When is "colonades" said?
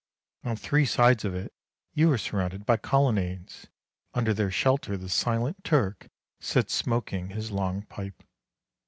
2.77-3.67